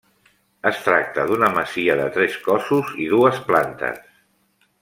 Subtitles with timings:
[0.69, 4.05] Es tracta d'una masia de tres cossos i dues plantes.